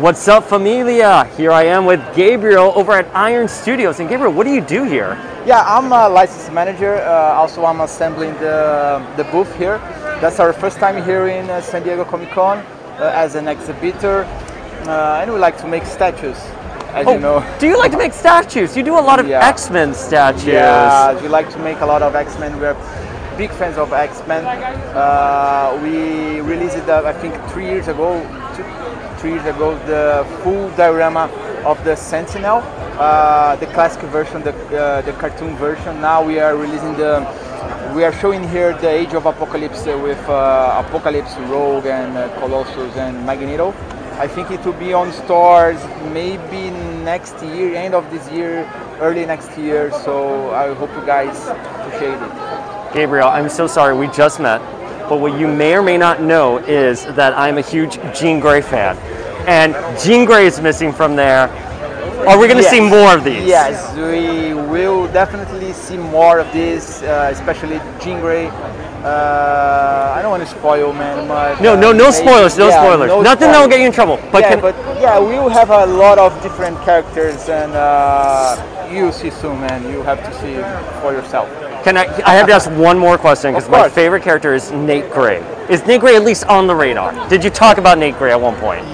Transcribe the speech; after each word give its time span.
What's 0.00 0.26
up, 0.28 0.44
familia? 0.44 1.24
Here 1.36 1.52
I 1.52 1.64
am 1.64 1.84
with 1.84 2.00
Gabriel 2.16 2.72
over 2.74 2.92
at 2.92 3.06
Iron 3.14 3.46
Studios. 3.46 4.00
And 4.00 4.08
Gabriel, 4.08 4.32
what 4.32 4.44
do 4.46 4.50
you 4.50 4.62
do 4.62 4.84
here? 4.84 5.12
Yeah, 5.44 5.60
I'm 5.66 5.92
a 5.92 6.08
licensed 6.08 6.50
manager. 6.52 6.94
Uh, 6.94 7.34
also, 7.34 7.66
I'm 7.66 7.82
assembling 7.82 8.32
the, 8.34 9.06
the 9.18 9.24
booth 9.24 9.54
here. 9.56 9.76
That's 10.22 10.40
our 10.40 10.54
first 10.54 10.78
time 10.78 11.04
here 11.04 11.28
in 11.28 11.50
uh, 11.50 11.60
San 11.60 11.82
Diego 11.82 12.06
Comic 12.06 12.30
Con 12.30 12.58
uh, 12.58 13.12
as 13.14 13.34
an 13.34 13.46
exhibitor. 13.46 14.24
Uh, 14.86 15.20
and 15.20 15.30
we 15.30 15.38
like 15.38 15.58
to 15.58 15.68
make 15.68 15.84
statues, 15.84 16.38
as 16.96 17.06
Oh, 17.06 17.12
you 17.12 17.20
know. 17.20 17.44
Do 17.58 17.66
you 17.66 17.76
like 17.76 17.90
to 17.90 17.98
make 17.98 18.14
statues? 18.14 18.74
You 18.74 18.82
do 18.82 18.98
a 18.98 19.04
lot 19.04 19.20
of 19.20 19.28
Yeah. 19.28 19.46
X-Men 19.46 19.92
statues. 19.92 20.46
Yeah, 20.46 21.20
we 21.20 21.28
like 21.28 21.50
to 21.50 21.58
make 21.58 21.80
a 21.80 21.86
lot 21.86 22.00
of 22.00 22.14
X-Men. 22.14 22.58
We're 22.58 22.74
big 23.36 23.50
fans 23.50 23.76
of 23.76 23.92
X-Men. 23.92 24.46
Uh, 24.96 25.78
we 25.82 26.40
released 26.40 26.76
it, 26.76 26.88
uh, 26.88 27.02
I 27.04 27.12
think, 27.12 27.34
three 27.50 27.66
years 27.66 27.88
ago, 27.88 28.16
three 29.18 29.32
years 29.32 29.46
ago, 29.46 29.78
the 29.86 30.26
full 30.42 30.70
diorama 30.76 31.28
of 31.64 31.82
the 31.84 31.94
Sentinel, 31.94 32.62
uh, 32.98 33.56
the 33.56 33.66
classic 33.66 34.02
version, 34.04 34.42
the, 34.42 34.52
uh, 34.76 35.02
the 35.02 35.12
cartoon 35.12 35.56
version. 35.56 36.00
Now 36.00 36.22
we 36.24 36.38
are 36.40 36.56
releasing 36.56 36.96
the, 36.96 37.26
we 37.94 38.04
are 38.04 38.12
showing 38.12 38.48
here 38.48 38.72
the 38.78 38.88
Age 38.88 39.14
of 39.14 39.26
Apocalypse 39.26 39.84
with 39.86 40.18
uh, 40.28 40.84
Apocalypse, 40.86 41.36
Rogue, 41.48 41.86
and 41.86 42.16
uh, 42.16 42.28
Colossus 42.40 42.96
and 42.96 43.26
Magneto. 43.26 43.74
I 44.18 44.26
think 44.28 44.50
it 44.50 44.64
will 44.66 44.74
be 44.74 44.92
on 44.92 45.12
stores 45.12 45.80
maybe 46.12 46.70
next 47.04 47.42
year, 47.42 47.74
end 47.74 47.94
of 47.94 48.10
this 48.10 48.30
year, 48.30 48.70
early 49.00 49.24
next 49.24 49.56
year. 49.56 49.90
So 50.04 50.50
I 50.52 50.74
hope 50.74 50.90
you 50.94 51.06
guys 51.06 51.48
appreciate 51.48 52.20
it. 52.20 52.92
Gabriel, 52.92 53.28
I'm 53.28 53.48
so 53.48 53.66
sorry, 53.66 53.96
we 53.96 54.08
just 54.08 54.40
met. 54.40 54.60
But 55.10 55.18
what 55.18 55.36
you 55.40 55.48
may 55.48 55.74
or 55.74 55.82
may 55.82 55.98
not 55.98 56.22
know 56.22 56.58
is 56.58 57.04
that 57.16 57.36
I'm 57.36 57.58
a 57.58 57.62
huge 57.62 57.98
Jean 58.16 58.38
Grey 58.38 58.62
fan. 58.62 58.96
And 59.48 59.74
Jean 60.00 60.24
Grey 60.24 60.46
is 60.46 60.60
missing 60.60 60.92
from 60.92 61.16
there. 61.16 61.48
Are 62.28 62.38
we 62.38 62.46
going 62.46 62.62
to 62.62 62.70
see 62.70 62.78
more 62.80 63.16
of 63.16 63.24
these? 63.24 63.44
Yes, 63.44 63.92
we 63.96 64.54
will 64.54 65.10
definitely 65.12 65.72
see 65.72 65.96
more 65.96 66.38
of 66.38 66.46
this, 66.52 67.02
uh, 67.02 67.28
especially 67.32 67.80
Jean 68.00 68.20
Grey. 68.20 68.46
Uh, 69.02 70.14
I 70.14 70.22
don't 70.22 70.30
want 70.30 70.44
to 70.44 70.48
spoil, 70.48 70.92
man. 70.92 71.26
But, 71.26 71.60
No, 71.60 71.72
uh, 71.72 71.76
no, 71.76 71.90
no 71.90 72.04
maybe- 72.04 72.12
spoilers, 72.12 72.56
no 72.56 72.68
yeah, 72.68 72.80
spoilers. 72.80 73.08
no 73.08 73.20
Nothing 73.22 73.50
that 73.50 73.60
will 73.60 73.68
get 73.68 73.80
you 73.80 73.86
in 73.86 73.92
trouble. 73.92 74.20
But 74.30 74.42
yeah, 74.42 74.56
but 74.60 74.76
yeah, 75.00 75.18
we 75.18 75.40
will 75.40 75.48
have 75.48 75.70
a 75.70 75.86
lot 75.86 76.18
of 76.20 76.40
different 76.40 76.80
characters, 76.82 77.48
and 77.48 77.72
uh, 77.74 78.54
you'll 78.92 79.10
see 79.10 79.30
soon, 79.30 79.60
man. 79.60 79.82
You 79.90 80.02
have 80.02 80.22
to 80.22 80.32
see 80.38 80.54
for 81.02 81.12
yourself. 81.12 81.48
Can 81.84 81.96
I? 81.96 82.04
I 82.26 82.34
have 82.34 82.46
to 82.48 82.52
ask 82.52 82.70
one 82.72 82.98
more 82.98 83.16
question 83.16 83.52
because 83.54 83.68
my 83.68 83.88
favorite 83.88 84.22
character 84.22 84.54
is 84.54 84.70
Nate 84.70 85.10
Gray. 85.10 85.38
Is 85.68 85.84
Nate 85.86 86.00
Gray 86.00 86.16
at 86.16 86.24
least 86.24 86.44
on 86.44 86.66
the 86.66 86.74
radar? 86.74 87.28
Did 87.28 87.42
you 87.42 87.50
talk 87.50 87.78
about 87.78 87.98
Nate 87.98 88.16
Gray 88.18 88.32
at 88.32 88.40
one 88.40 88.56
point? 88.56 88.84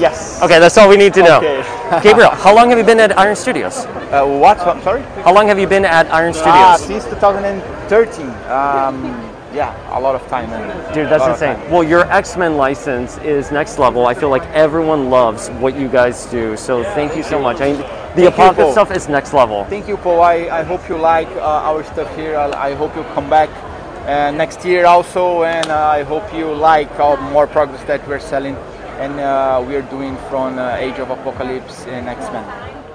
Yes. 0.00 0.40
Okay, 0.42 0.58
that's 0.58 0.78
all 0.78 0.88
we 0.88 0.96
need 0.96 1.12
to 1.14 1.22
know. 1.22 1.38
Okay. 1.38 2.00
Gabriel, 2.02 2.30
how 2.30 2.54
long 2.54 2.68
have 2.70 2.78
you 2.78 2.84
been 2.84 3.00
at 3.00 3.16
Iron 3.18 3.34
Studios? 3.34 3.84
Uh, 3.86 4.24
what? 4.26 4.58
I'm 4.60 4.80
sorry. 4.82 5.02
How 5.24 5.34
long 5.34 5.48
have 5.48 5.58
you 5.58 5.66
been 5.66 5.84
at 5.84 6.06
Iron 6.12 6.34
Ah, 6.38 6.76
Studios? 6.76 7.02
since 7.02 7.14
2013. 7.14 8.26
Um, 8.50 9.04
yeah, 9.52 9.74
a 9.96 10.00
lot 10.00 10.14
of 10.14 10.24
time, 10.28 10.50
man. 10.50 10.68
Dude, 10.94 11.08
that's 11.08 11.24
A 11.24 11.28
lot 11.28 11.42
of 11.42 11.42
insane. 11.42 11.70
Well, 11.70 11.82
your 11.82 12.02
X-Men 12.12 12.56
license 12.56 13.16
is 13.18 13.50
next 13.50 13.78
level. 13.78 14.06
I 14.06 14.14
feel 14.14 14.28
like 14.28 14.44
everyone 14.48 15.10
loves 15.10 15.48
what 15.52 15.74
you 15.76 15.88
guys 15.88 16.26
do. 16.26 16.56
So 16.56 16.84
thank 16.84 17.16
you 17.16 17.22
so 17.22 17.40
much. 17.40 17.60
I 17.60 17.72
mean, 17.72 17.82
the 18.16 18.26
Apocalypse 18.26 18.72
stuff 18.72 18.90
is 18.90 19.08
next 19.08 19.32
level. 19.32 19.64
Thank 19.66 19.88
you, 19.88 19.96
Paul. 19.96 20.22
I, 20.22 20.48
I 20.48 20.62
hope 20.62 20.88
you 20.88 20.96
like 20.96 21.28
uh, 21.36 21.68
our 21.70 21.84
stuff 21.84 22.14
here. 22.16 22.36
I, 22.36 22.70
I 22.70 22.74
hope 22.74 22.94
you 22.96 23.02
come 23.14 23.28
back 23.28 23.50
uh, 24.06 24.30
next 24.30 24.64
year 24.64 24.86
also, 24.86 25.44
and 25.44 25.68
uh, 25.70 25.88
I 25.88 26.02
hope 26.02 26.32
you 26.32 26.52
like 26.52 26.90
our 26.98 27.20
more 27.30 27.46
products 27.46 27.84
that 27.84 28.06
we're 28.08 28.20
selling 28.20 28.56
and 28.98 29.20
uh, 29.20 29.62
we're 29.64 29.82
doing 29.82 30.16
from 30.28 30.58
uh, 30.58 30.74
Age 30.74 30.98
of 30.98 31.10
Apocalypse 31.10 31.86
and 31.86 32.08
X-Men. 32.08 32.87